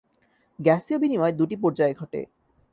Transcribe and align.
গ্যাসীয় 0.59 0.97
বিনিময় 0.99 1.33
দুটি 1.33 1.55
পর্যায়ে 1.55 1.93
ঘটে। 1.93 2.21